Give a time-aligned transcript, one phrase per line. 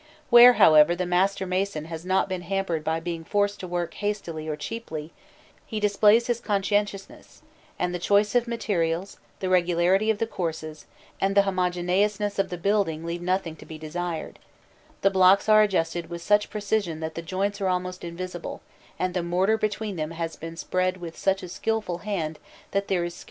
[0.17, 3.93] * Where, however, the master mason has not been hampered by being forced to work
[3.93, 5.11] hastily or cheaply,
[5.63, 7.43] he displays his conscientiousness,
[7.77, 10.87] and the choice of materials, the regularity of the courses,
[11.19, 14.39] and the homogeneousness of the building leave nothing to be desired;
[15.03, 18.61] the blocks are adjusted with such precision that the joints are almost invisible,
[18.97, 22.39] and the mortar between them has been spread with such a skilful hand that there
[22.39, 23.17] is scarcely an appreciable difference in its uniform thickness.